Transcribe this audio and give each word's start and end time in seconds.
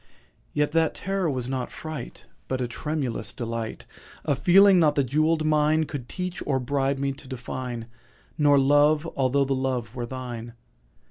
Yet 0.51 0.71
that 0.71 0.95
terror 0.95 1.29
was 1.29 1.47
not 1.47 1.71
fright, 1.71 2.25
But 2.47 2.59
a 2.59 2.67
tremulous 2.67 3.31
delight— 3.33 3.85
A 4.25 4.35
feeling 4.35 4.79
not 4.79 4.95
the 4.95 5.03
jewelled 5.03 5.45
mine 5.45 5.83
Could 5.83 6.09
teach 6.09 6.41
or 6.47 6.59
bribe 6.59 6.97
me 6.97 7.11
to 7.11 7.27
define— 7.27 7.85
Nor 8.35 8.57
Love—although 8.57 9.45
the 9.45 9.53
Love 9.53 9.93
were 9.95 10.07
thine. 10.07 10.53